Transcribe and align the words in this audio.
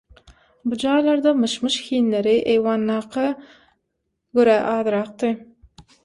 Bu 0.69 0.77
jaýlarda 0.83 1.33
"myş-myş" 1.41 1.75
hinleri 1.89 2.33
eýwandaka 2.53 3.25
görä 4.39 4.55
azyrakdy. 4.71 5.31